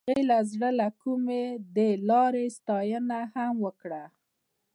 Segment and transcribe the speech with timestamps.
[0.07, 1.43] هغې د زړه له کومې
[1.75, 1.77] د
[2.09, 4.03] لاره ستاینه هم وکړه.